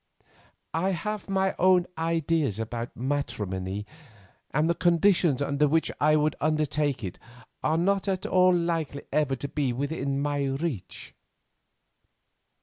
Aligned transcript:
I 0.73 0.93
have 0.93 1.29
my 1.29 1.53
own 1.59 1.85
ideas 1.95 2.57
about 2.57 2.97
matrimony, 2.97 3.85
and 4.49 4.67
the 4.67 4.73
conditions 4.73 5.43
under 5.43 5.67
which 5.67 5.91
I 5.99 6.15
would 6.15 6.35
undertake 6.41 7.03
it 7.03 7.19
are 7.61 7.77
not 7.77 8.07
at 8.07 8.25
all 8.25 8.51
likely 8.51 9.03
ever 9.13 9.35
to 9.35 9.47
be 9.47 9.71
within 9.73 10.19
my 10.19 10.45
reach." 10.45 11.13